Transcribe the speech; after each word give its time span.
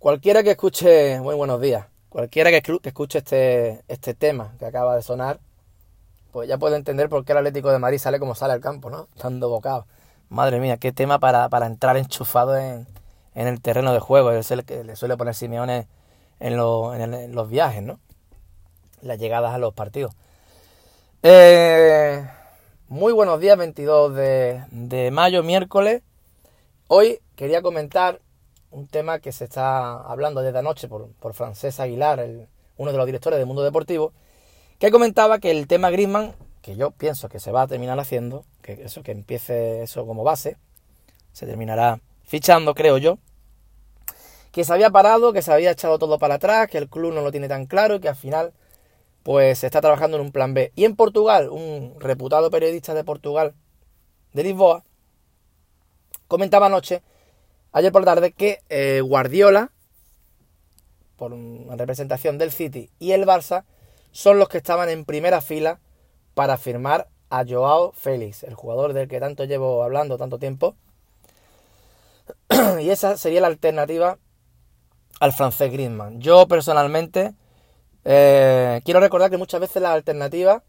Cualquiera 0.00 0.42
que 0.42 0.52
escuche, 0.52 1.20
muy 1.20 1.34
buenos 1.34 1.60
días, 1.60 1.84
cualquiera 2.08 2.50
que, 2.50 2.62
escuche 2.84 3.18
este, 3.18 3.84
este 3.86 4.14
tema 4.14 4.54
que 4.58 4.64
acaba 4.64 4.96
de 4.96 5.02
sonar, 5.02 5.40
pues 6.32 6.48
ya 6.48 6.56
puede 6.56 6.76
entender 6.76 7.10
por 7.10 7.22
qué 7.22 7.32
el 7.32 7.38
Atlético 7.38 7.70
de 7.70 7.78
Madrid 7.78 7.98
sale 7.98 8.18
como 8.18 8.34
sale 8.34 8.54
al 8.54 8.62
campo, 8.62 8.88
¿no? 8.88 9.08
Dando 9.22 9.50
bocado. 9.50 9.86
Madre 10.30 10.58
mía, 10.58 10.78
qué 10.78 10.90
tema 10.90 11.18
para, 11.18 11.50
entrar 11.66 11.98
enchufado 11.98 12.56
en, 12.56 12.86
el 13.34 13.60
terreno 13.60 13.92
de 13.92 14.00
juego. 14.00 14.30
Es 14.30 14.50
el 14.50 14.64
que 14.64 14.84
le 14.84 14.96
suele 14.96 15.18
poner 15.18 15.34
Simeone 15.34 15.86
en, 16.38 16.54
en, 16.58 17.34
los 17.34 17.50
viajes, 17.50 17.82
¿no? 17.82 18.00
Las 19.02 19.18
llegadas 19.18 19.52
a 19.52 19.58
los 19.58 19.74
partidos. 19.74 20.14
Eh, 21.22 22.26
muy 22.88 23.12
buenos 23.12 23.38
días, 23.38 23.58
22 23.58 24.14
de, 24.14 24.64
de 24.70 25.10
mayo, 25.10 25.42
miércoles. 25.42 26.02
Hoy 26.86 27.20
quería 27.36 27.60
comentar 27.60 28.22
un 28.70 28.86
tema 28.86 29.18
que 29.18 29.32
se 29.32 29.44
está 29.44 30.00
hablando 30.00 30.42
desde 30.42 30.58
anoche 30.58 30.88
por, 30.88 31.08
por 31.14 31.34
Francés 31.34 31.80
Aguilar, 31.80 32.24
uno 32.76 32.92
de 32.92 32.96
los 32.96 33.06
directores 33.06 33.38
del 33.38 33.46
mundo 33.46 33.62
deportivo, 33.62 34.12
que 34.78 34.90
comentaba 34.90 35.38
que 35.38 35.50
el 35.50 35.66
tema 35.66 35.90
Griezmann, 35.90 36.34
que 36.62 36.76
yo 36.76 36.90
pienso 36.90 37.28
que 37.28 37.40
se 37.40 37.52
va 37.52 37.62
a 37.62 37.66
terminar 37.66 37.98
haciendo, 37.98 38.44
que 38.62 38.84
eso 38.84 39.02
que 39.02 39.12
empiece 39.12 39.82
eso 39.82 40.06
como 40.06 40.24
base, 40.24 40.56
se 41.32 41.46
terminará 41.46 42.00
fichando, 42.22 42.74
creo 42.74 42.98
yo, 42.98 43.18
que 44.52 44.64
se 44.64 44.72
había 44.72 44.90
parado, 44.90 45.32
que 45.32 45.42
se 45.42 45.52
había 45.52 45.70
echado 45.70 45.98
todo 45.98 46.18
para 46.18 46.34
atrás, 46.34 46.68
que 46.68 46.78
el 46.78 46.88
club 46.88 47.12
no 47.12 47.22
lo 47.22 47.30
tiene 47.30 47.48
tan 47.48 47.66
claro 47.66 47.96
y 47.96 48.00
que 48.00 48.08
al 48.08 48.16
final 48.16 48.52
pues 49.22 49.58
se 49.58 49.66
está 49.66 49.80
trabajando 49.80 50.16
en 50.16 50.24
un 50.24 50.32
plan 50.32 50.54
B. 50.54 50.72
Y 50.74 50.84
en 50.84 50.96
Portugal, 50.96 51.50
un 51.50 51.94
reputado 51.98 52.50
periodista 52.50 52.94
de 52.94 53.04
Portugal, 53.04 53.54
de 54.32 54.42
Lisboa, 54.42 54.82
comentaba 56.26 56.66
anoche, 56.66 57.02
ayer 57.72 57.92
por 57.92 58.02
la 58.02 58.14
tarde, 58.14 58.32
que 58.32 58.60
eh, 58.68 59.00
Guardiola, 59.00 59.70
por 61.16 61.32
representación 61.76 62.38
del 62.38 62.52
City 62.52 62.90
y 62.98 63.12
el 63.12 63.26
Barça, 63.26 63.64
son 64.12 64.38
los 64.38 64.48
que 64.48 64.58
estaban 64.58 64.88
en 64.88 65.04
primera 65.04 65.40
fila 65.40 65.80
para 66.34 66.56
firmar 66.56 67.08
a 67.28 67.44
Joao 67.46 67.92
Félix, 67.92 68.42
el 68.42 68.54
jugador 68.54 68.92
del 68.92 69.08
que 69.08 69.20
tanto 69.20 69.44
llevo 69.44 69.82
hablando 69.82 70.18
tanto 70.18 70.38
tiempo. 70.38 70.74
y 72.80 72.90
esa 72.90 73.16
sería 73.16 73.40
la 73.40 73.46
alternativa 73.46 74.18
al 75.20 75.32
francés 75.32 75.70
Griezmann. 75.70 76.20
Yo 76.20 76.48
personalmente 76.48 77.34
eh, 78.04 78.80
quiero 78.84 79.00
recordar 79.00 79.30
que 79.30 79.36
muchas 79.36 79.60
veces 79.60 79.82
las 79.82 79.92
alternativas 79.92 80.62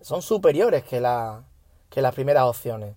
son 0.00 0.22
superiores 0.22 0.84
que 0.84 1.00
las 1.00 2.14
primeras 2.14 2.44
opciones. 2.44 2.96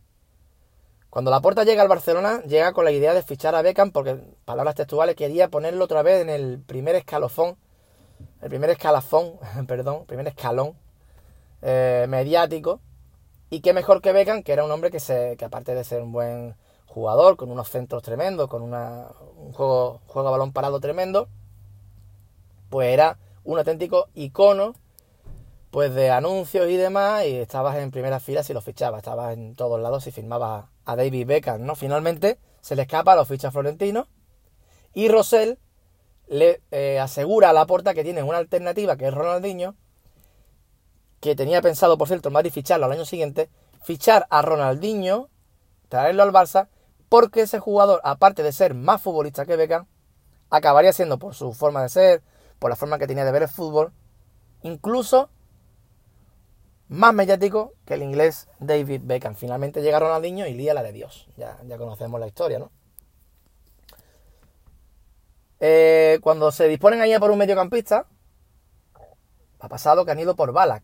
Cuando 1.09 1.31
la 1.31 1.41
puerta 1.41 1.63
llega 1.63 1.81
al 1.81 1.87
Barcelona, 1.87 2.41
llega 2.43 2.71
con 2.71 2.85
la 2.85 2.91
idea 2.91 3.15
de 3.15 3.23
fichar 3.23 3.55
a 3.55 3.63
Beckham 3.63 3.91
porque, 3.91 4.19
palabras 4.45 4.75
textuales, 4.75 5.15
quería 5.15 5.47
ponerlo 5.47 5.85
otra 5.85 6.03
vez 6.03 6.21
en 6.21 6.29
el 6.29 6.59
primer 6.59 6.95
escalofón, 6.95 7.57
el 8.41 8.49
primer 8.49 8.69
escalafón, 8.69 9.33
perdón, 9.67 10.05
primer 10.05 10.27
escalón 10.27 10.75
eh, 11.63 12.05
mediático. 12.07 12.79
Y 13.49 13.61
qué 13.61 13.73
mejor 13.73 14.01
que 14.01 14.11
Beckham, 14.11 14.43
que 14.43 14.53
era 14.53 14.63
un 14.63 14.69
hombre 14.69 14.91
que, 14.91 14.99
se, 14.99 15.35
que 15.37 15.45
aparte 15.45 15.73
de 15.73 15.83
ser 15.83 16.03
un 16.03 16.11
buen 16.11 16.55
jugador, 16.85 17.37
con 17.37 17.49
unos 17.49 17.69
centros 17.69 18.03
tremendos, 18.03 18.47
con 18.47 18.61
una, 18.61 19.07
un 19.35 19.51
juego, 19.53 20.01
juego 20.05 20.27
a 20.27 20.31
balón 20.31 20.53
parado 20.53 20.79
tremendo, 20.79 21.27
pues 22.69 22.93
era 22.93 23.17
un 23.43 23.57
auténtico 23.57 24.09
icono 24.13 24.75
pues 25.71 25.93
de 25.93 26.09
anuncios 26.09 26.69
y 26.69 26.77
demás 26.77 27.25
y 27.25 27.35
estabas 27.35 27.77
en 27.77 27.91
primera 27.91 28.19
fila 28.19 28.43
si 28.43 28.53
lo 28.53 28.61
fichabas, 28.61 28.99
estabas 28.99 29.33
en 29.33 29.55
todos 29.55 29.79
lados 29.79 30.03
si 30.03 30.11
firmabas 30.11 30.65
a 30.85 30.95
David 30.95 31.27
Beckham, 31.27 31.65
¿no? 31.65 31.75
Finalmente 31.75 32.39
se 32.61 32.75
le 32.75 32.83
escapa 32.83 33.13
a 33.13 33.15
los 33.15 33.27
fichas 33.27 33.53
florentinos 33.53 34.07
y 34.93 35.07
Rosell 35.09 35.59
le 36.27 36.61
eh, 36.71 36.99
asegura 36.99 37.49
a 37.49 37.53
la 37.53 37.65
puerta 37.65 37.93
que 37.93 38.03
tiene 38.03 38.23
una 38.23 38.37
alternativa 38.37 38.97
que 38.97 39.07
es 39.07 39.13
Ronaldinho, 39.13 39.75
que 41.19 41.35
tenía 41.35 41.61
pensado, 41.61 41.97
por 41.97 42.07
cierto, 42.07 42.31
Madrid 42.31 42.51
ficharlo 42.51 42.85
al 42.85 42.91
año 42.91 43.05
siguiente, 43.05 43.49
fichar 43.83 44.27
a 44.29 44.41
Ronaldinho, 44.41 45.29
traerlo 45.89 46.23
al 46.23 46.31
Barça, 46.31 46.69
porque 47.09 47.41
ese 47.41 47.59
jugador, 47.59 47.99
aparte 48.03 48.43
de 48.43 48.51
ser 48.51 48.73
más 48.75 49.01
futbolista 49.01 49.45
que 49.45 49.55
Beckham, 49.55 49.87
acabaría 50.49 50.93
siendo 50.93 51.17
por 51.17 51.35
su 51.35 51.53
forma 51.53 51.81
de 51.81 51.89
ser, 51.89 52.23
por 52.59 52.69
la 52.69 52.75
forma 52.75 52.99
que 52.99 53.07
tenía 53.07 53.25
de 53.25 53.31
ver 53.31 53.43
el 53.43 53.49
fútbol, 53.49 53.91
incluso 54.61 55.29
más 56.89 57.13
mediático 57.13 57.73
que 57.85 57.93
el 57.93 58.03
inglés 58.03 58.49
David 58.59 59.01
Beckham. 59.03 59.35
Finalmente 59.35 59.81
llega 59.81 59.99
Ronaldinho 59.99 60.45
y 60.47 60.53
lía 60.53 60.73
la 60.73 60.83
de 60.83 60.91
Dios. 60.91 61.27
Ya, 61.37 61.57
ya 61.65 61.77
conocemos 61.77 62.19
la 62.19 62.27
historia, 62.27 62.59
¿no? 62.59 62.71
Eh, 65.59 66.19
cuando 66.21 66.51
se 66.51 66.67
disponen 66.67 67.01
ahí 67.01 67.17
por 67.19 67.31
un 67.31 67.37
mediocampista, 67.37 68.07
ha 69.59 69.69
pasado 69.69 70.03
que 70.03 70.11
han 70.11 70.19
ido 70.19 70.35
por 70.35 70.51
Balak. 70.51 70.83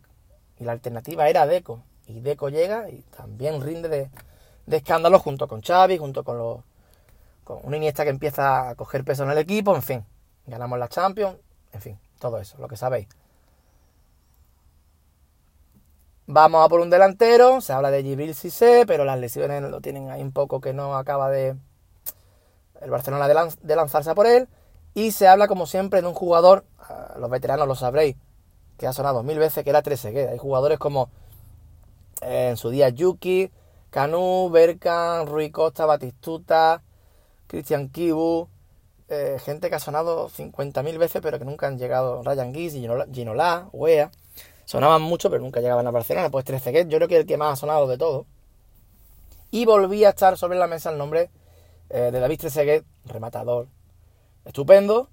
Y 0.58 0.64
la 0.64 0.72
alternativa 0.72 1.28
era 1.28 1.46
Deco. 1.46 1.82
Y 2.06 2.20
Deco 2.20 2.48
llega 2.50 2.88
y 2.88 3.02
también 3.16 3.60
rinde 3.60 3.88
de, 3.88 4.10
de 4.66 4.76
escándalo 4.76 5.18
junto 5.18 5.48
con 5.48 5.60
Xavi, 5.60 5.98
junto 5.98 6.22
con, 6.22 6.38
los, 6.38 6.60
con 7.42 7.58
una 7.64 7.78
Iniesta 7.78 8.04
que 8.04 8.10
empieza 8.10 8.68
a 8.68 8.74
coger 8.76 9.04
peso 9.04 9.24
en 9.24 9.30
el 9.30 9.38
equipo, 9.38 9.74
en 9.74 9.82
fin. 9.82 10.06
Ganamos 10.46 10.78
la 10.78 10.88
Champions, 10.88 11.36
en 11.72 11.80
fin, 11.80 11.98
todo 12.20 12.38
eso, 12.38 12.58
lo 12.58 12.68
que 12.68 12.76
sabéis. 12.76 13.08
Vamos 16.28 16.64
a 16.64 16.68
por 16.68 16.80
un 16.80 16.90
delantero, 16.90 17.60
se 17.60 17.72
habla 17.72 17.92
de 17.92 18.02
Gibril 18.02 18.34
Cissé, 18.34 18.84
pero 18.84 19.04
las 19.04 19.18
lesiones 19.20 19.62
lo 19.62 19.80
tienen 19.80 20.10
ahí 20.10 20.22
un 20.22 20.32
poco 20.32 20.60
que 20.60 20.72
no 20.72 20.96
acaba 20.96 21.30
de 21.30 21.54
el 22.80 22.90
Barcelona 22.90 23.28
de, 23.28 23.76
lanzarse 23.76 24.10
a 24.10 24.14
por 24.16 24.26
él. 24.26 24.48
Y 24.92 25.12
se 25.12 25.28
habla 25.28 25.46
como 25.46 25.66
siempre 25.66 26.02
de 26.02 26.08
un 26.08 26.14
jugador, 26.14 26.64
los 27.18 27.30
veteranos 27.30 27.68
lo 27.68 27.76
sabréis, 27.76 28.16
que 28.76 28.88
ha 28.88 28.92
sonado 28.92 29.22
mil 29.22 29.38
veces, 29.38 29.62
que 29.62 29.70
era 29.70 29.82
Trezeguet. 29.82 30.30
Hay 30.30 30.38
jugadores 30.38 30.78
como 30.78 31.10
eh, 32.22 32.48
en 32.50 32.56
su 32.56 32.70
día 32.70 32.88
Yuki, 32.88 33.52
Canu, 33.90 34.50
Berkan, 34.50 35.26
Rui 35.28 35.50
Costa, 35.50 35.86
Batistuta, 35.86 36.82
Cristian 37.46 37.88
Kibu, 37.88 38.48
eh, 39.08 39.38
gente 39.44 39.68
que 39.70 39.76
ha 39.76 39.80
sonado 39.80 40.28
50.000 40.28 40.98
veces 40.98 41.22
pero 41.22 41.38
que 41.38 41.44
nunca 41.44 41.68
han 41.68 41.78
llegado, 41.78 42.22
Ryan 42.24 42.52
Giggs, 42.52 42.74
Ginola, 43.12 43.68
Wea, 43.72 44.10
sonaban 44.66 45.00
mucho 45.00 45.30
pero 45.30 45.42
nunca 45.42 45.60
llegaban 45.60 45.86
a 45.86 45.90
Barcelona, 45.90 46.28
pues 46.28 46.44
Trezeguet 46.44 46.88
yo 46.88 46.98
creo 46.98 47.08
que 47.08 47.14
es 47.14 47.20
el 47.22 47.26
que 47.26 47.38
más 47.38 47.54
ha 47.54 47.56
sonado 47.56 47.86
de 47.86 47.96
todo. 47.96 48.26
Y 49.50 49.64
volvía 49.64 50.08
a 50.08 50.10
estar 50.10 50.36
sobre 50.36 50.58
la 50.58 50.66
mesa 50.66 50.90
el 50.90 50.98
nombre 50.98 51.30
eh, 51.88 52.10
de 52.12 52.20
David 52.20 52.40
Trezeguet, 52.40 52.84
rematador, 53.06 53.68
estupendo. 54.44 55.08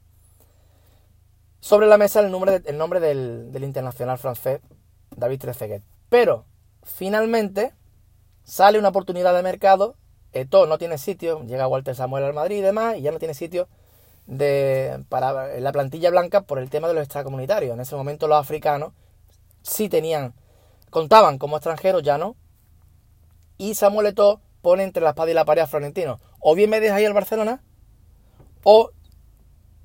Sobre 1.62 1.88
la 1.88 1.98
mesa 1.98 2.20
el 2.20 2.30
nombre, 2.30 2.62
el 2.66 2.78
nombre 2.78 3.00
del, 3.00 3.54
del 3.54 3.64
internacional 3.64 4.18
francés, 4.18 4.60
David 5.16 5.40
Trezeguet. 5.40 5.84
Pero, 6.10 6.46
finalmente, 6.82 7.74
sale 8.44 8.80
una 8.80 8.90
oportunidad 8.90 9.34
de 9.34 9.44
mercado, 9.44 9.96
Eto 10.34 10.66
no 10.66 10.80
tiene 10.80 10.98
sitio, 10.98 11.44
llega 11.44 11.68
Walter 11.68 11.96
Samuel 11.96 12.24
al 12.24 12.34
Madrid 12.34 12.58
y 12.58 12.62
demás, 12.62 12.98
y 12.98 13.02
ya 13.02 13.12
no 13.12 13.20
tiene 13.20 13.36
sitio 13.36 13.68
de, 14.26 15.06
para 15.08 15.60
la 15.60 15.72
plantilla 15.72 16.10
blanca 16.10 16.42
por 16.42 16.58
el 16.58 16.70
tema 16.70 16.88
de 16.88 16.96
los 16.96 17.04
extracomunitarios. 17.04 17.74
En 17.74 17.80
ese 17.80 17.96
momento 17.96 18.28
los 18.28 18.40
africanos 18.40 18.94
sí 19.64 19.90
tenían, 19.90 20.36
contaban 20.92 21.40
como 21.40 21.58
extranjeros, 21.58 22.04
ya 22.04 22.18
no. 22.18 22.36
Y 23.58 23.74
Samuel 23.76 24.08
Eto'o 24.08 24.42
pone 24.62 24.84
entre 24.84 25.04
la 25.04 25.10
espada 25.10 25.32
y 25.32 25.34
la 25.34 25.46
pared 25.46 25.64
a 25.64 25.68
Florentino. 25.68 26.20
O 26.40 26.54
bien 26.54 26.70
me 26.70 26.80
dejas 26.80 26.98
ahí 26.98 27.06
al 27.06 27.14
Barcelona, 27.14 27.64
o 28.64 28.92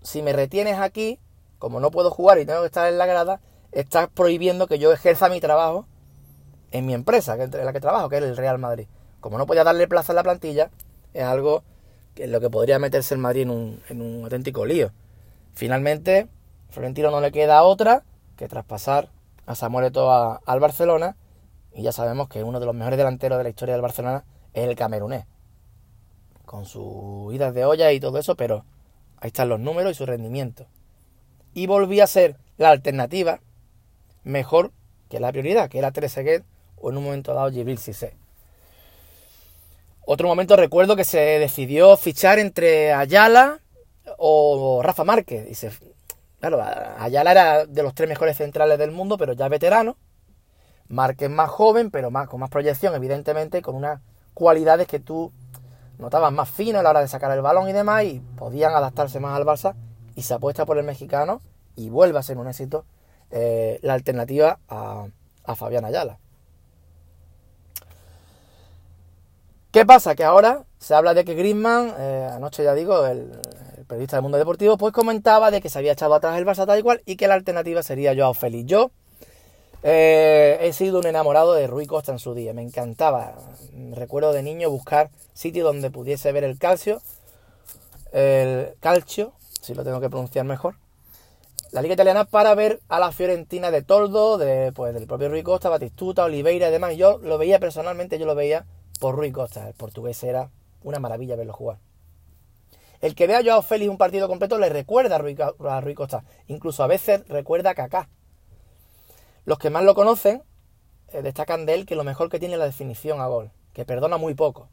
si 0.02 0.22
me 0.22 0.32
retienes 0.32 0.78
aquí, 0.78 1.18
como 1.58 1.80
no 1.80 1.90
puedo 1.90 2.10
jugar 2.10 2.38
y 2.38 2.46
tengo 2.46 2.60
que 2.60 2.66
estar 2.66 2.88
en 2.88 2.98
la 2.98 3.06
grada, 3.06 3.40
estás 3.72 4.08
prohibiendo 4.08 4.66
que 4.66 4.78
yo 4.78 4.92
ejerza 4.92 5.28
mi 5.28 5.40
trabajo 5.40 5.86
en 6.70 6.86
mi 6.86 6.94
empresa, 6.94 7.34
en 7.42 7.50
la 7.50 7.72
que 7.72 7.80
trabajo, 7.80 8.08
que 8.08 8.18
es 8.18 8.22
el 8.22 8.36
Real 8.36 8.58
Madrid. 8.58 8.86
Como 9.20 9.38
no 9.38 9.46
podía 9.46 9.64
darle 9.64 9.88
plaza 9.88 10.12
en 10.12 10.16
la 10.16 10.22
plantilla, 10.22 10.70
es 11.14 11.24
algo 11.24 11.64
en 12.16 12.32
lo 12.32 12.40
que 12.40 12.50
podría 12.50 12.78
meterse 12.78 13.14
el 13.14 13.20
Madrid 13.20 13.42
en 13.42 13.50
un, 13.50 13.82
en 13.88 14.02
un 14.02 14.24
auténtico 14.24 14.64
lío. 14.64 14.92
Finalmente, 15.52 16.28
Florentino 16.70 17.10
no 17.10 17.20
le 17.20 17.32
queda 17.32 17.62
otra 17.62 18.04
que 18.36 18.48
traspasar 18.48 19.08
a 19.48 19.54
Samuel 19.54 19.86
Eto'o 19.86 20.40
al 20.44 20.60
Barcelona 20.60 21.16
y 21.72 21.82
ya 21.82 21.90
sabemos 21.90 22.28
que 22.28 22.44
uno 22.44 22.60
de 22.60 22.66
los 22.66 22.74
mejores 22.74 22.98
delanteros 22.98 23.38
de 23.38 23.44
la 23.44 23.48
historia 23.48 23.74
del 23.74 23.80
Barcelona 23.80 24.24
es 24.52 24.68
el 24.68 24.76
camerunés. 24.76 25.24
Con 26.44 26.66
sus 26.66 27.32
idas 27.34 27.54
de 27.54 27.64
olla 27.64 27.90
y 27.92 27.98
todo 27.98 28.18
eso, 28.18 28.36
pero 28.36 28.66
ahí 29.16 29.28
están 29.28 29.48
los 29.48 29.58
números 29.58 29.92
y 29.92 29.94
su 29.94 30.04
rendimiento. 30.04 30.66
Y 31.54 31.66
volvía 31.66 32.04
a 32.04 32.08
ser 32.08 32.36
la 32.58 32.70
alternativa 32.70 33.40
mejor 34.22 34.72
que 35.08 35.18
la 35.18 35.32
prioridad, 35.32 35.70
que 35.70 35.78
era 35.78 35.92
Trezeguet 35.92 36.44
o 36.76 36.90
en 36.90 36.98
un 36.98 37.04
momento 37.04 37.32
dado 37.32 37.50
Gibril 37.50 37.78
Cissé. 37.78 38.16
Otro 40.04 40.28
momento 40.28 40.56
recuerdo 40.56 40.94
que 40.94 41.04
se 41.04 41.18
decidió 41.18 41.96
fichar 41.96 42.38
entre 42.38 42.92
Ayala 42.92 43.60
o 44.18 44.82
Rafa 44.82 45.04
Márquez. 45.04 45.50
Y 45.50 45.54
se, 45.54 45.70
claro, 46.40 46.62
Ayala 46.98 47.30
era 47.32 47.66
de 47.66 47.82
los 47.82 47.94
tres 47.94 48.08
mejores 48.08 48.36
centrales 48.36 48.78
del 48.78 48.90
mundo, 48.90 49.16
pero 49.18 49.32
ya 49.32 49.48
veterano. 49.48 49.96
Márquez 50.88 51.28
más 51.28 51.50
joven, 51.50 51.90
pero 51.90 52.10
más, 52.10 52.28
con 52.28 52.40
más 52.40 52.50
proyección, 52.50 52.94
evidentemente, 52.94 53.60
con 53.60 53.74
unas 53.74 54.00
cualidades 54.32 54.86
que 54.86 55.00
tú 55.00 55.32
notaban 55.98 56.34
más 56.34 56.48
fino 56.48 56.78
a 56.78 56.82
la 56.82 56.90
hora 56.90 57.00
de 57.00 57.08
sacar 57.08 57.30
el 57.32 57.42
balón 57.42 57.68
y 57.68 57.72
demás 57.72 58.04
y 58.04 58.20
podían 58.36 58.72
adaptarse 58.72 59.20
más 59.20 59.36
al 59.36 59.44
Barça 59.44 59.74
y 60.14 60.22
se 60.22 60.34
apuesta 60.34 60.64
por 60.64 60.78
el 60.78 60.84
mexicano 60.84 61.42
y 61.76 61.90
vuelve 61.90 62.18
a 62.18 62.22
ser 62.22 62.38
un 62.38 62.48
éxito 62.48 62.84
eh, 63.30 63.78
la 63.82 63.94
alternativa 63.94 64.60
a, 64.68 65.06
a 65.44 65.54
Fabián 65.54 65.84
Ayala. 65.84 66.18
¿Qué 69.78 69.86
pasa? 69.86 70.16
Que 70.16 70.24
ahora 70.24 70.64
se 70.80 70.92
habla 70.92 71.14
de 71.14 71.24
que 71.24 71.34
Griezmann, 71.34 71.94
eh, 71.96 72.28
anoche 72.32 72.64
ya 72.64 72.74
digo, 72.74 73.06
el, 73.06 73.30
periodista 73.86 74.16
del 74.16 74.24
Mundo 74.24 74.36
Deportivo, 74.36 74.76
pues 74.76 74.92
comentaba 74.92 75.52
de 75.52 75.60
que 75.60 75.68
se 75.68 75.78
había 75.78 75.92
echado 75.92 76.16
atrás 76.16 76.36
el 76.36 76.44
Barça 76.44 76.66
tal 76.66 76.80
y 76.80 76.82
cual 76.82 77.00
y 77.06 77.14
que 77.14 77.28
la 77.28 77.34
alternativa 77.34 77.80
sería 77.84 78.12
Joao 78.12 78.34
Félix. 78.34 78.66
Yo 78.66 78.90
eh, 79.84 80.58
he 80.62 80.72
sido 80.72 80.98
un 80.98 81.06
enamorado 81.06 81.54
de 81.54 81.68
Rui 81.68 81.86
Costa 81.86 82.10
en 82.10 82.18
su 82.18 82.34
día, 82.34 82.52
me 82.54 82.62
encantaba. 82.62 83.36
Recuerdo 83.92 84.32
de 84.32 84.42
niño 84.42 84.68
buscar 84.68 85.10
sitios 85.32 85.64
donde 85.64 85.92
pudiese 85.92 86.32
ver 86.32 86.42
el 86.42 86.58
calcio, 86.58 87.00
el 88.10 88.74
calcio, 88.80 89.32
si 89.60 89.74
lo 89.74 89.84
tengo 89.84 90.00
que 90.00 90.10
pronunciar 90.10 90.44
mejor, 90.44 90.74
la 91.70 91.82
liga 91.82 91.94
italiana 91.94 92.24
para 92.24 92.52
ver 92.56 92.80
a 92.88 92.98
la 92.98 93.12
Fiorentina 93.12 93.70
de 93.70 93.82
Toldo, 93.82 94.38
de, 94.38 94.72
pues, 94.72 94.92
del 94.92 95.06
propio 95.06 95.28
Rui 95.28 95.44
Costa, 95.44 95.68
Batistuta, 95.68 96.24
Oliveira 96.24 96.68
y 96.68 96.72
demás. 96.72 96.96
Yo 96.96 97.18
lo 97.18 97.38
veía 97.38 97.60
personalmente, 97.60 98.18
yo 98.18 98.26
lo 98.26 98.34
veía 98.34 98.66
por 98.98 99.16
Rui 99.16 99.32
Costa. 99.32 99.68
El 99.68 99.74
portugués 99.74 100.22
era 100.22 100.50
una 100.82 100.98
maravilla 100.98 101.36
verlo 101.36 101.52
jugar. 101.52 101.78
El 103.00 103.14
que 103.14 103.26
vea 103.26 103.38
a 103.38 103.44
Joao 103.44 103.62
Félix 103.62 103.90
un 103.90 103.98
partido 103.98 104.28
completo 104.28 104.58
le 104.58 104.68
recuerda 104.68 105.16
a 105.16 105.80
Rui, 105.80 105.94
Costa. 105.94 106.24
Incluso 106.48 106.82
a 106.82 106.88
veces 106.88 107.26
recuerda 107.28 107.70
a 107.70 107.74
Kaká. 107.74 108.08
Los 109.44 109.58
que 109.58 109.70
más 109.70 109.84
lo 109.84 109.94
conocen 109.94 110.42
eh, 111.12 111.22
destacan 111.22 111.64
de 111.64 111.74
él 111.74 111.86
que 111.86 111.94
lo 111.94 112.04
mejor 112.04 112.28
que 112.28 112.38
tiene 112.38 112.54
es 112.54 112.58
la 112.58 112.66
definición 112.66 113.20
a 113.20 113.26
gol. 113.26 113.52
Que 113.72 113.84
perdona 113.84 114.16
muy 114.16 114.34
poco. 114.34 114.68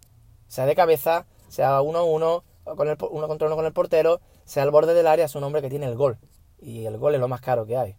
Sea 0.48 0.66
de 0.66 0.76
cabeza, 0.76 1.28
sea 1.50 1.82
uno 1.82 2.06
uno, 2.06 2.44
con 2.64 2.88
el, 2.88 2.98
uno 3.12 3.28
contra 3.28 3.48
uno 3.48 3.56
con 3.56 3.66
el 3.66 3.74
portero, 3.74 4.22
sea 4.44 4.64
al 4.64 4.72
borde 4.72 4.94
del 4.94 5.08
área, 5.08 5.26
es 5.26 5.36
un 5.36 5.44
hombre 5.44 5.62
que 5.62 5.70
tiene 5.70 5.86
el 5.86 5.96
gol. 5.96 6.18
Y 6.60 6.86
el 6.86 6.98
gol 6.98 7.14
es 7.14 7.22
lo 7.22 7.28
más 7.28 7.42
caro 7.42 7.66
que 7.66 7.78
hay. 7.78 7.96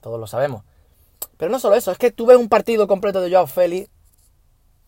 Todos 0.00 0.18
lo 0.18 0.26
sabemos. 0.26 0.64
Pero 1.36 1.52
no 1.52 1.58
solo 1.58 1.76
eso, 1.76 1.92
es 1.92 1.98
que 1.98 2.10
tú 2.10 2.24
ves 2.24 2.38
un 2.38 2.48
partido 2.48 2.86
completo 2.86 3.20
de 3.20 3.30
Joao 3.30 3.46
Félix 3.46 3.90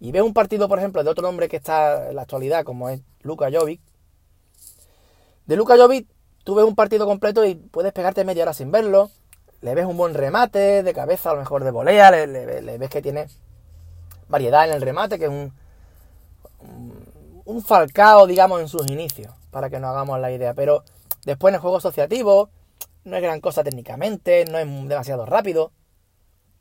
y 0.02 0.10
ves 0.10 0.22
un 0.22 0.34
partido, 0.34 0.68
por 0.68 0.80
ejemplo, 0.80 1.04
de 1.04 1.10
otro 1.10 1.28
hombre 1.28 1.48
que 1.48 1.58
está 1.58 2.10
en 2.10 2.16
la 2.16 2.22
actualidad, 2.22 2.64
como 2.64 2.88
es 2.88 3.00
Luka 3.20 3.48
Jovic. 3.52 3.80
De 5.46 5.54
Luka 5.54 5.76
Jovic, 5.76 6.08
tú 6.42 6.56
ves 6.56 6.64
un 6.64 6.74
partido 6.74 7.06
completo 7.06 7.44
y 7.44 7.54
puedes 7.54 7.92
pegarte 7.92 8.24
media 8.24 8.42
hora 8.42 8.52
sin 8.52 8.72
verlo. 8.72 9.12
Le 9.60 9.76
ves 9.76 9.86
un 9.86 9.96
buen 9.96 10.14
remate 10.14 10.82
de 10.82 10.92
cabeza, 10.92 11.30
a 11.30 11.34
lo 11.34 11.38
mejor 11.38 11.62
de 11.62 11.70
volea. 11.70 12.10
Le, 12.10 12.78
ves 12.78 12.90
que 12.90 13.00
tiene 13.00 13.28
variedad 14.26 14.66
en 14.66 14.74
el 14.74 14.82
remate, 14.82 15.20
que 15.20 15.26
es 15.26 15.30
un, 15.30 15.52
un, 17.44 17.62
falcao, 17.62 18.26
digamos, 18.26 18.60
en 18.60 18.66
sus 18.66 18.84
inicios, 18.88 19.32
para 19.52 19.70
que 19.70 19.78
nos 19.78 19.90
hagamos 19.90 20.18
la 20.18 20.32
idea. 20.32 20.52
Pero 20.52 20.82
después 21.24 21.52
en 21.52 21.54
el 21.54 21.60
juego 21.60 21.76
asociativo, 21.76 22.50
no 23.04 23.14
es 23.14 23.22
gran 23.22 23.40
cosa 23.40 23.62
técnicamente, 23.62 24.46
no 24.46 24.58
es 24.58 24.66
demasiado 24.66 25.26
rápido, 25.26 25.70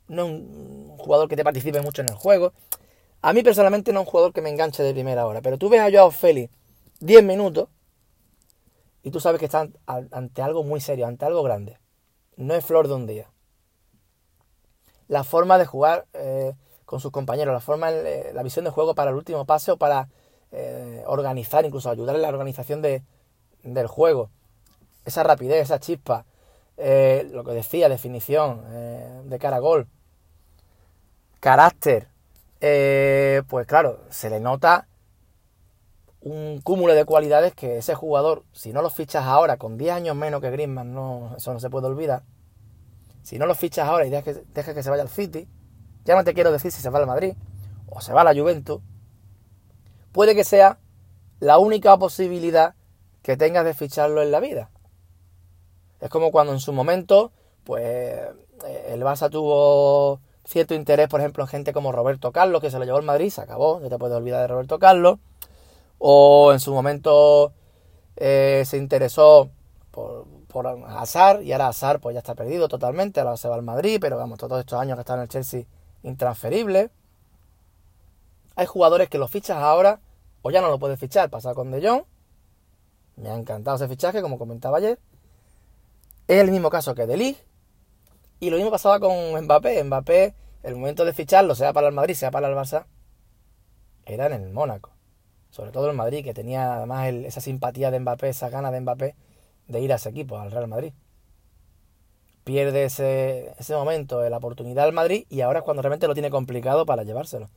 no 0.06 0.26
es 0.26 0.30
un 0.30 0.96
jugador 0.96 1.28
que 1.28 1.34
te 1.34 1.42
participe 1.42 1.80
mucho 1.80 2.02
en 2.02 2.10
el 2.10 2.14
juego. 2.14 2.52
A 3.24 3.32
mí 3.32 3.44
personalmente 3.44 3.92
no 3.92 4.00
es 4.00 4.06
un 4.06 4.10
jugador 4.10 4.32
que 4.32 4.42
me 4.42 4.50
enganche 4.50 4.82
de 4.82 4.92
primera 4.92 5.24
hora, 5.26 5.40
pero 5.40 5.56
tú 5.56 5.68
ves 5.68 5.80
a 5.80 5.90
Joao 5.90 6.10
Félix 6.10 6.52
10 6.98 7.22
minutos 7.22 7.68
y 9.04 9.12
tú 9.12 9.20
sabes 9.20 9.38
que 9.38 9.44
está 9.44 9.68
ante 9.86 10.42
algo 10.42 10.64
muy 10.64 10.80
serio, 10.80 11.06
ante 11.06 11.24
algo 11.24 11.42
grande. 11.44 11.78
No 12.36 12.54
es 12.54 12.64
flor 12.64 12.88
de 12.88 12.94
un 12.94 13.06
día. 13.06 13.30
La 15.06 15.22
forma 15.22 15.56
de 15.58 15.66
jugar 15.66 16.06
eh, 16.14 16.54
con 16.84 16.98
sus 16.98 17.12
compañeros, 17.12 17.52
la 17.52 17.60
forma, 17.60 17.92
eh, 17.92 18.32
la 18.34 18.42
visión 18.42 18.64
de 18.64 18.72
juego 18.72 18.94
para 18.94 19.10
el 19.10 19.16
último 19.16 19.44
pase 19.44 19.70
o 19.70 19.76
para 19.76 20.08
eh, 20.50 21.04
organizar, 21.06 21.64
incluso 21.64 21.90
ayudar 21.90 22.16
en 22.16 22.22
la 22.22 22.28
organización 22.28 22.82
de, 22.82 23.02
del 23.62 23.86
juego. 23.86 24.30
Esa 25.04 25.22
rapidez, 25.22 25.62
esa 25.62 25.78
chispa, 25.78 26.24
lo 26.76 27.44
que 27.44 27.52
decía, 27.52 27.88
definición 27.88 29.28
de 29.28 29.38
cara 29.38 29.56
a 29.56 29.60
gol, 29.60 29.88
carácter, 31.40 32.08
eh, 32.64 33.42
pues 33.48 33.66
claro, 33.66 34.04
se 34.08 34.30
le 34.30 34.38
nota 34.38 34.86
un 36.20 36.60
cúmulo 36.60 36.94
de 36.94 37.04
cualidades 37.04 37.54
que 37.54 37.78
ese 37.78 37.96
jugador, 37.96 38.44
si 38.52 38.72
no 38.72 38.82
lo 38.82 38.88
fichas 38.88 39.24
ahora 39.24 39.56
con 39.56 39.76
10 39.76 39.92
años 39.92 40.14
menos 40.14 40.40
que 40.40 40.52
Griezmann, 40.52 40.94
no, 40.94 41.34
eso 41.36 41.52
no 41.52 41.58
se 41.58 41.68
puede 41.70 41.88
olvidar. 41.88 42.22
Si 43.24 43.36
no 43.36 43.46
lo 43.46 43.56
fichas 43.56 43.88
ahora 43.88 44.06
y 44.06 44.10
dejas 44.10 44.36
que, 44.36 44.44
deja 44.54 44.74
que 44.74 44.84
se 44.84 44.90
vaya 44.90 45.02
al 45.02 45.08
City, 45.08 45.48
ya 46.04 46.14
no 46.14 46.22
te 46.22 46.34
quiero 46.34 46.52
decir 46.52 46.70
si 46.70 46.80
se 46.80 46.88
va 46.88 47.00
al 47.00 47.06
Madrid 47.08 47.34
o 47.88 48.00
se 48.00 48.12
va 48.12 48.20
a 48.20 48.24
la 48.32 48.40
Juventus, 48.40 48.80
puede 50.12 50.36
que 50.36 50.44
sea 50.44 50.78
la 51.40 51.58
única 51.58 51.98
posibilidad 51.98 52.76
que 53.22 53.36
tengas 53.36 53.64
de 53.64 53.74
ficharlo 53.74 54.22
en 54.22 54.30
la 54.30 54.38
vida. 54.38 54.70
Es 56.00 56.10
como 56.10 56.30
cuando 56.30 56.52
en 56.52 56.60
su 56.60 56.72
momento, 56.72 57.32
pues 57.64 58.20
el 58.88 59.02
Barça 59.02 59.28
tuvo 59.30 60.20
cierto 60.52 60.74
interés, 60.74 61.08
por 61.08 61.20
ejemplo, 61.20 61.42
en 61.44 61.48
gente 61.48 61.72
como 61.72 61.92
Roberto 61.92 62.32
Carlos, 62.32 62.60
que 62.60 62.70
se 62.70 62.78
lo 62.78 62.84
llevó 62.84 62.98
al 62.98 63.04
Madrid, 63.04 63.30
se 63.30 63.40
acabó, 63.40 63.80
no 63.80 63.88
te 63.88 63.98
puedes 63.98 64.16
olvidar 64.16 64.42
de 64.42 64.48
Roberto 64.48 64.78
Carlos. 64.78 65.18
O 65.98 66.52
en 66.52 66.60
su 66.60 66.72
momento 66.72 67.52
eh, 68.16 68.62
se 68.66 68.76
interesó 68.76 69.50
por, 69.90 70.26
por 70.48 70.66
y 71.42 71.52
ahora 71.52 71.68
Hazard 71.68 72.00
pues 72.00 72.14
ya 72.14 72.18
está 72.18 72.34
perdido 72.34 72.68
totalmente, 72.68 73.20
ahora 73.20 73.36
se 73.36 73.48
va 73.48 73.54
al 73.54 73.62
Madrid, 73.62 73.98
pero 74.00 74.16
vamos, 74.16 74.38
todos 74.38 74.60
estos 74.60 74.78
años 74.78 74.96
que 74.96 75.00
está 75.00 75.14
en 75.14 75.20
el 75.20 75.28
Chelsea 75.28 75.64
intransferible. 76.02 76.90
Hay 78.54 78.66
jugadores 78.66 79.08
que 79.08 79.18
los 79.18 79.30
fichas 79.30 79.58
ahora 79.58 80.00
o 80.42 80.50
ya 80.50 80.60
no 80.60 80.68
lo 80.68 80.78
puedes 80.78 80.98
fichar, 80.98 81.30
pasa 81.30 81.54
con 81.54 81.70
De 81.70 81.86
Jong. 81.86 82.02
Me 83.16 83.30
ha 83.30 83.34
encantado 83.34 83.76
ese 83.76 83.88
fichaje, 83.88 84.20
como 84.20 84.38
comentaba 84.38 84.78
ayer. 84.78 84.98
Es 86.26 86.40
el 86.40 86.50
mismo 86.50 86.70
caso 86.70 86.94
que 86.94 87.06
De 87.06 87.36
y 88.42 88.50
lo 88.50 88.56
mismo 88.56 88.72
pasaba 88.72 88.98
con 88.98 89.40
Mbappé. 89.44 89.84
Mbappé, 89.84 90.34
el 90.62 90.76
momento 90.76 91.04
de 91.04 91.12
ficharlo, 91.12 91.54
sea 91.54 91.72
para 91.72 91.88
el 91.88 91.94
Madrid, 91.94 92.14
sea 92.14 92.30
para 92.30 92.48
el 92.48 92.54
Barça, 92.54 92.86
era 94.04 94.26
en 94.26 94.32
el 94.32 94.52
Mónaco. 94.52 94.90
Sobre 95.50 95.70
todo 95.70 95.90
el 95.90 95.96
Madrid, 95.96 96.24
que 96.24 96.34
tenía 96.34 96.76
además 96.76 97.08
esa 97.08 97.40
simpatía 97.40 97.90
de 97.90 98.00
Mbappé, 98.00 98.28
esa 98.28 98.48
gana 98.48 98.70
de 98.70 98.80
Mbappé 98.80 99.16
de 99.68 99.80
ir 99.80 99.92
a 99.92 99.96
ese 99.96 100.08
equipo, 100.08 100.38
al 100.38 100.50
Real 100.50 100.68
Madrid. 100.68 100.92
Pierde 102.44 102.84
ese, 102.84 103.54
ese 103.58 103.74
momento 103.74 104.28
la 104.28 104.38
oportunidad 104.38 104.84
al 104.84 104.92
Madrid 104.92 105.26
y 105.28 105.42
ahora 105.42 105.60
es 105.60 105.64
cuando 105.64 105.82
realmente 105.82 106.08
lo 106.08 106.14
tiene 106.14 106.30
complicado 106.30 106.86
para 106.86 107.04
llevárselo. 107.04 107.48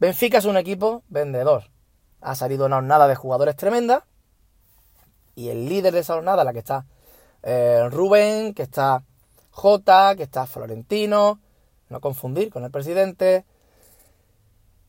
Benfica 0.00 0.38
es 0.38 0.46
un 0.46 0.56
equipo 0.56 1.02
vendedor. 1.08 1.64
Ha 2.20 2.34
salido 2.34 2.66
una 2.66 2.76
jornada 2.76 3.06
de 3.06 3.14
jugadores 3.14 3.56
tremenda. 3.56 4.06
Y 5.34 5.48
el 5.50 5.68
líder 5.68 5.92
de 5.92 6.00
esa 6.00 6.14
jornada, 6.14 6.42
la 6.42 6.52
que 6.52 6.58
está 6.58 6.86
eh, 7.42 7.86
Rubén, 7.90 8.54
que 8.54 8.62
está 8.62 9.04
J, 9.50 10.16
que 10.16 10.22
está 10.24 10.46
Florentino, 10.46 11.40
no 11.90 12.00
confundir 12.00 12.50
con 12.50 12.64
el 12.64 12.70
presidente, 12.70 13.44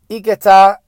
y 0.07 0.21
que 0.21 0.31
está 0.33 0.81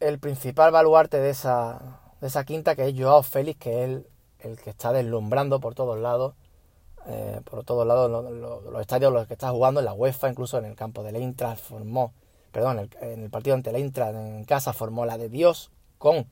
el 0.00 0.18
principal 0.18 0.70
baluarte 0.70 1.18
de 1.18 1.30
esa, 1.30 2.00
de 2.20 2.26
esa 2.26 2.44
quinta, 2.44 2.76
que 2.76 2.88
es 2.88 2.94
Joao 2.96 3.22
Félix, 3.22 3.58
que 3.58 3.84
es 3.84 4.02
el, 4.40 4.58
que 4.58 4.70
está 4.70 4.92
deslumbrando 4.92 5.60
por 5.60 5.74
todos 5.74 5.98
lados, 5.98 6.34
eh, 7.06 7.40
por 7.44 7.64
todos 7.64 7.86
lados 7.86 8.10
los, 8.10 8.80
estadios 8.80 9.12
los 9.12 9.26
que 9.26 9.34
está 9.34 9.50
jugando 9.50 9.80
en 9.80 9.86
la 9.86 9.94
UEFA, 9.94 10.28
incluso 10.28 10.58
en 10.58 10.66
el 10.66 10.74
campo 10.74 11.02
de 11.02 11.16
Eintracht 11.16 11.62
formó, 11.62 12.12
perdón, 12.52 12.90
en 13.00 13.22
el, 13.22 13.30
partido 13.30 13.54
ante 13.54 13.72
la 13.72 13.78
Eintracht 13.78 14.14
en 14.14 14.44
casa 14.44 14.72
formó 14.72 15.06
la 15.06 15.18
de 15.18 15.28
Dios 15.28 15.70
con 15.98 16.26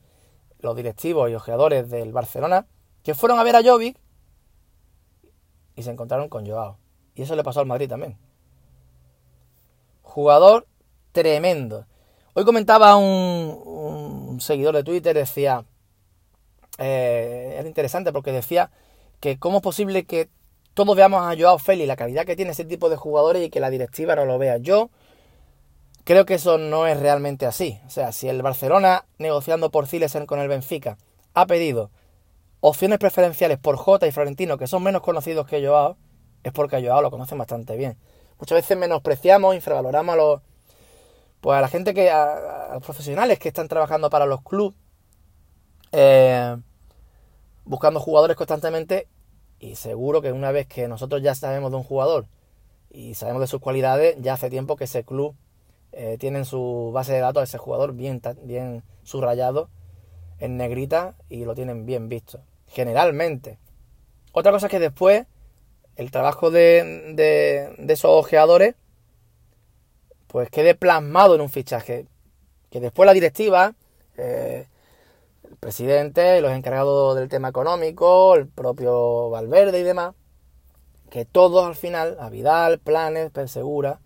los 0.59 0.75
directivos 0.75 1.29
y 1.29 1.35
ojeadores 1.35 1.89
del 1.89 2.11
Barcelona, 2.11 2.67
que 3.03 3.15
fueron 3.15 3.39
a 3.39 3.43
ver 3.43 3.55
a 3.55 3.63
Jovic 3.63 3.97
y 5.75 5.83
se 5.83 5.91
encontraron 5.91 6.29
con 6.29 6.45
Joao. 6.45 6.77
Y 7.15 7.23
eso 7.23 7.35
le 7.35 7.43
pasó 7.43 7.59
al 7.59 7.65
Madrid 7.65 7.89
también. 7.89 8.17
Jugador 10.13 10.67
tremendo. 11.11 11.87
Hoy 12.35 12.45
comentaba 12.45 12.97
un, 12.97 14.37
seguidor 14.39 14.75
de 14.75 14.83
Twitter, 14.83 15.15
decía, 15.15 15.65
eh, 16.77 17.55
era 17.57 17.67
interesante 17.67 18.13
porque 18.13 18.31
decía 18.31 18.69
que 19.19 19.39
cómo 19.39 19.57
es 19.57 19.63
posible 19.63 20.05
que 20.05 20.29
todos 20.75 20.95
veamos 20.95 21.23
a 21.23 21.35
Joao 21.35 21.57
Félix, 21.57 21.87
la 21.87 21.95
calidad 21.95 22.27
que 22.27 22.35
tiene 22.35 22.51
ese 22.51 22.63
tipo 22.63 22.91
de 22.91 22.95
jugadores 22.95 23.43
y 23.43 23.49
que 23.49 23.59
la 23.59 23.71
directiva 23.71 24.15
no 24.15 24.25
lo 24.25 24.37
vea. 24.37 24.57
Yo 24.57 24.91
creo 26.03 26.27
que 26.27 26.35
eso 26.35 26.59
no 26.59 26.85
es 26.85 26.99
realmente 26.99 27.47
así. 27.47 27.79
O 27.87 27.89
sea, 27.89 28.11
si 28.11 28.29
el 28.29 28.43
Barcelona, 28.43 29.05
negociando 29.17 29.71
por 29.71 29.87
Cilesen 29.87 30.27
con 30.27 30.39
el 30.39 30.47
Benfica, 30.47 30.99
ha 31.33 31.47
pedido 31.47 31.89
opciones 32.59 32.99
preferenciales 32.99 33.57
por 33.57 33.77
Jota 33.77 34.05
y 34.05 34.11
Florentino, 34.11 34.59
que 34.59 34.67
son 34.67 34.83
menos 34.83 35.01
conocidos 35.01 35.47
que 35.47 35.65
Joao, 35.65 35.97
es 36.43 36.51
porque 36.51 36.75
a 36.75 36.81
Joao 36.81 37.01
lo 37.01 37.09
conocen 37.09 37.39
bastante 37.39 37.75
bien. 37.77 37.97
Muchas 38.43 38.57
veces 38.57 38.77
menospreciamos, 38.77 39.55
infravaloramos 39.55 40.13
a 40.13 40.17
los 40.17 40.41
pues 41.39 41.57
a 41.57 41.61
la 41.61 41.69
gente 41.69 41.93
que 41.93 42.11
a, 42.11 42.71
los 42.73 42.83
profesionales 42.83 43.39
que 43.39 43.47
están 43.47 43.69
trabajando 43.69 44.09
para 44.09 44.25
los 44.25 44.41
clubes 44.41 44.77
eh, 45.93 46.57
buscando 47.63 48.01
jugadores 48.01 48.35
constantemente 48.35 49.07
y 49.59 49.75
seguro 49.75 50.21
que 50.21 50.33
una 50.33 50.51
vez 50.51 50.67
que 50.67 50.89
nosotros 50.89 51.21
ya 51.21 51.33
sabemos 51.35 51.71
de 51.71 51.77
un 51.77 51.83
jugador 51.83 52.25
y 52.89 53.13
sabemos 53.13 53.39
de 53.39 53.47
sus 53.47 53.61
cualidades, 53.61 54.17
ya 54.19 54.33
hace 54.33 54.49
tiempo 54.49 54.75
que 54.75 54.83
ese 54.83 55.05
club 55.05 55.37
eh, 55.93 56.17
tienen 56.19 56.43
su 56.43 56.91
base 56.93 57.13
de 57.13 57.19
datos 57.19 57.39
de 57.39 57.45
ese 57.45 57.59
jugador 57.59 57.93
bien, 57.93 58.21
bien 58.41 58.83
subrayado 59.03 59.69
en 60.39 60.57
negrita 60.57 61.15
y 61.29 61.45
lo 61.45 61.55
tienen 61.55 61.85
bien 61.85 62.09
visto. 62.09 62.41
Generalmente. 62.67 63.57
Otra 64.33 64.51
cosa 64.51 64.67
es 64.67 64.71
que 64.71 64.79
después 64.79 65.27
el 65.95 66.11
trabajo 66.11 66.51
de, 66.51 67.13
de, 67.15 67.93
esos 67.93 68.11
ojeadores 68.11 68.75
pues 70.27 70.49
quede 70.49 70.73
plasmado 70.73 71.35
en 71.35 71.41
un 71.41 71.49
fichaje. 71.49 72.07
Que 72.71 72.79
después 72.79 73.05
la 73.05 73.13
directiva, 73.13 73.75
eh, 74.17 74.67
el 75.43 75.55
presidente, 75.57 76.41
los 76.41 76.51
encargados 76.51 77.15
del 77.15 77.29
tema 77.29 77.49
económico, 77.49 78.35
el 78.35 78.47
propio 78.47 79.29
Valverde 79.29 79.79
y 79.79 79.83
demás, 79.83 80.15
que 81.11 81.25
todos 81.25 81.67
al 81.67 81.75
final, 81.75 82.17
a 82.19 82.29
Vidal, 82.29 82.79
Planes, 82.79 83.29
Persegura, 83.29 83.99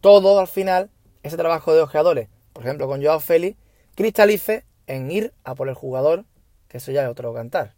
todo 0.00 0.40
al 0.40 0.48
final, 0.48 0.90
ese 1.22 1.36
trabajo 1.36 1.72
de 1.72 1.82
ojeadores, 1.82 2.28
por 2.52 2.64
ejemplo 2.64 2.88
con 2.88 3.00
Joao 3.00 3.20
Félix, 3.20 3.56
cristalice 3.94 4.64
en 4.88 5.08
ir 5.12 5.32
a 5.44 5.54
por 5.54 5.68
el 5.68 5.76
jugador, 5.76 6.24
que 6.66 6.78
eso 6.78 6.90
ya 6.90 7.04
es 7.04 7.08
otro 7.08 7.32
cantar. 7.32 7.74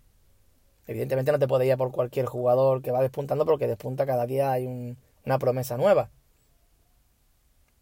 Evidentemente 0.86 1.32
no 1.32 1.38
te 1.38 1.48
puedes 1.48 1.66
ir 1.66 1.76
por 1.76 1.90
cualquier 1.90 2.26
jugador 2.26 2.82
que 2.82 2.90
va 2.90 3.00
despuntando 3.00 3.46
porque 3.46 3.66
despunta 3.66 4.06
cada 4.06 4.26
día 4.26 4.52
hay 4.52 4.96
una 5.24 5.38
promesa 5.38 5.76
nueva. 5.76 6.10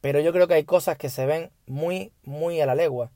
Pero 0.01 0.21
yo 0.21 0.33
creo 0.33 0.49
que 0.49 0.55
hay 0.55 0.65
cosas 0.65 0.97
que 0.97 1.09
se 1.09 1.27
ven 1.27 1.51
muy, 1.67 2.13
muy 2.25 2.61
a 2.61 2.67
la 2.67 2.75
legua. 2.75 3.11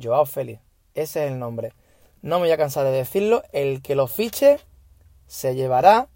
Joao 0.00 0.26
Félix, 0.26 0.60
ese 0.94 1.26
es 1.26 1.32
el 1.32 1.38
nombre. 1.38 1.72
No 2.22 2.36
me 2.36 2.46
voy 2.46 2.52
a 2.52 2.56
cansar 2.56 2.84
de 2.84 2.92
decirlo, 2.92 3.42
el 3.52 3.82
que 3.82 3.94
lo 3.94 4.06
fiche 4.06 4.58
se 5.26 5.54
llevará, 5.54 6.08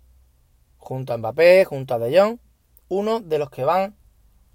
junto 0.79 1.13
a 1.13 1.19
Mbappé, 1.19 1.65
junto 1.65 1.95
a 1.95 1.99
De 1.99 2.19
Jong, 2.19 2.39
uno 2.89 3.21
de 3.21 3.39
los 3.39 3.51
que 3.51 3.65
van 3.65 3.97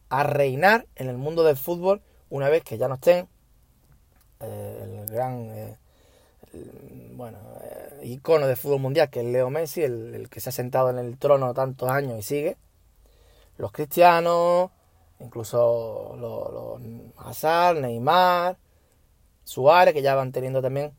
a 0.09 0.23
reinar 0.23 0.87
en 0.95 1.09
el 1.09 1.17
mundo 1.17 1.43
del 1.43 1.57
fútbol 1.57 2.01
una 2.29 2.49
vez 2.49 2.63
que 2.63 2.77
ya 2.77 2.87
no 2.87 2.95
estén 2.95 3.27
eh, 4.39 4.79
el 4.83 5.05
gran 5.07 5.51
eh, 5.51 5.77
bueno 7.13 7.37
eh, 7.63 8.01
icono 8.03 8.47
de 8.47 8.55
fútbol 8.55 8.79
mundial 8.79 9.09
que 9.09 9.21
es 9.21 9.25
Leo 9.25 9.49
Messi 9.49 9.83
el, 9.83 10.27
que 10.29 10.39
se 10.39 10.49
ha 10.49 10.51
sentado 10.51 10.89
en 10.89 10.99
el 10.99 11.17
trono 11.17 11.53
tantos 11.53 11.89
años 11.89 12.19
y 12.19 12.21
sigue. 12.21 12.57
Los 13.57 13.71
cristianos 13.71 14.71
incluso 15.19 16.15
los, 16.19 16.51
los 16.51 17.25
Hazard 17.25 17.79
Neymar 17.79 18.57
Suárez 19.43 19.93
que 19.93 20.01
ya 20.01 20.15
van 20.15 20.31
teniendo 20.31 20.61
también 20.61 20.93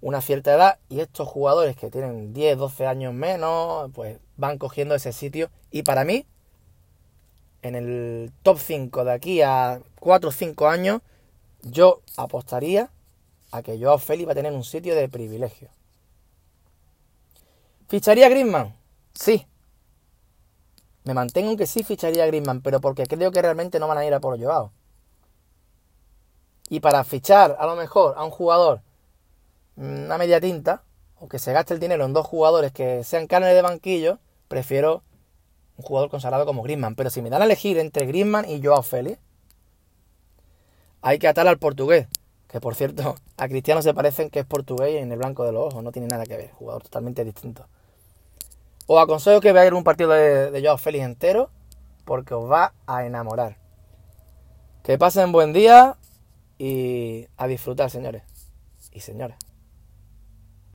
una 0.00 0.20
cierta 0.20 0.54
edad 0.54 0.78
y 0.88 1.00
estos 1.00 1.28
jugadores 1.28 1.76
que 1.76 1.90
tienen 1.90 2.32
10 2.32 2.58
12 2.58 2.86
años 2.86 3.14
menos 3.14 3.90
pues 3.94 4.18
van 4.36 4.58
cogiendo 4.58 4.94
ese 4.94 5.12
sitio 5.12 5.50
y 5.70 5.82
para 5.82 6.04
mí 6.04 6.26
en 7.66 7.74
el 7.74 8.32
top 8.42 8.58
5 8.58 9.04
de 9.04 9.12
aquí 9.12 9.42
a 9.42 9.80
4 10.00 10.28
o 10.28 10.32
5 10.32 10.68
años, 10.68 11.02
yo 11.62 12.00
apostaría 12.16 12.90
a 13.50 13.62
que 13.62 13.78
Joao 13.78 13.98
Félix 13.98 14.28
va 14.28 14.32
a 14.32 14.36
tener 14.36 14.52
un 14.52 14.64
sitio 14.64 14.94
de 14.94 15.08
privilegio. 15.08 15.68
¿Ficharía 17.88 18.26
a 18.26 18.28
Griezmann? 18.28 18.74
Sí. 19.14 19.46
Me 21.04 21.14
mantengo 21.14 21.50
en 21.52 21.56
que 21.56 21.66
sí 21.66 21.84
ficharía 21.84 22.24
a 22.24 22.26
Griezmann, 22.26 22.60
pero 22.60 22.80
porque 22.80 23.06
creo 23.06 23.30
que 23.30 23.40
realmente 23.40 23.78
no 23.78 23.86
van 23.86 23.98
a 23.98 24.04
ir 24.04 24.12
a 24.12 24.20
por 24.20 24.40
Joao. 24.42 24.72
Y 26.68 26.80
para 26.80 27.04
fichar 27.04 27.56
a 27.58 27.66
lo 27.66 27.76
mejor 27.76 28.14
a 28.16 28.24
un 28.24 28.30
jugador 28.30 28.80
una 29.76 30.18
media 30.18 30.40
tinta, 30.40 30.82
o 31.20 31.28
que 31.28 31.38
se 31.38 31.52
gaste 31.52 31.74
el 31.74 31.80
dinero 31.80 32.04
en 32.04 32.12
dos 32.12 32.26
jugadores 32.26 32.72
que 32.72 33.04
sean 33.04 33.26
carne 33.26 33.54
de 33.54 33.62
banquillo, 33.62 34.18
prefiero 34.48 35.02
un 35.76 35.84
jugador 35.84 36.10
consagrado 36.10 36.46
como 36.46 36.62
Griezmann. 36.62 36.94
Pero 36.94 37.10
si 37.10 37.22
me 37.22 37.30
dan 37.30 37.42
a 37.42 37.44
elegir 37.44 37.78
entre 37.78 38.06
Griezmann 38.06 38.48
y 38.48 38.62
Joao 38.62 38.82
Félix, 38.82 39.18
hay 41.02 41.18
que 41.18 41.28
atar 41.28 41.46
al 41.46 41.58
portugués. 41.58 42.08
Que 42.56 42.60
por 42.62 42.74
cierto, 42.74 43.16
a 43.36 43.48
Cristiano 43.48 43.82
se 43.82 43.92
parecen 43.92 44.30
que 44.30 44.38
es 44.38 44.46
portugués 44.46 45.02
en 45.02 45.12
el 45.12 45.18
blanco 45.18 45.44
de 45.44 45.52
los 45.52 45.66
ojos. 45.66 45.84
No 45.84 45.92
tiene 45.92 46.08
nada 46.08 46.24
que 46.24 46.38
ver. 46.38 46.52
Jugador 46.52 46.82
totalmente 46.82 47.22
distinto. 47.22 47.66
Os 48.86 48.98
aconsejo 48.98 49.42
que 49.42 49.52
veáis 49.52 49.72
un 49.72 49.84
partido 49.84 50.12
de, 50.12 50.50
de 50.50 50.62
Joao 50.62 50.78
Félix 50.78 51.04
entero. 51.04 51.50
Porque 52.06 52.32
os 52.32 52.50
va 52.50 52.72
a 52.86 53.04
enamorar. 53.04 53.58
Que 54.82 54.96
pasen 54.96 55.32
buen 55.32 55.52
día 55.52 55.98
y 56.56 57.26
a 57.36 57.46
disfrutar, 57.46 57.90
señores 57.90 58.22
y 58.90 59.00
señoras. 59.00 59.36